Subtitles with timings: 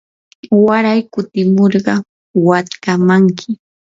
[0.65, 1.93] waray kutimurqa
[2.47, 3.53] watkamankim.